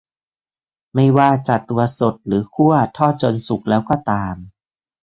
[0.93, 4.35] ไม่ว่าจะตัวสด หรือ คั่ว ทอดจนสุกแล้วก็ตาม